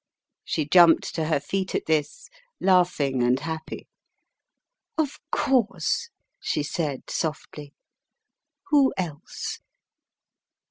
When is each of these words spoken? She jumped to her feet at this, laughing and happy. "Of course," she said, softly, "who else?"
She 0.43 0.65
jumped 0.67 1.13
to 1.13 1.25
her 1.25 1.39
feet 1.39 1.75
at 1.75 1.85
this, 1.85 2.27
laughing 2.59 3.21
and 3.21 3.39
happy. 3.39 3.87
"Of 4.97 5.19
course," 5.29 6.09
she 6.39 6.63
said, 6.63 7.03
softly, 7.11 7.75
"who 8.71 8.91
else?" 8.97 9.59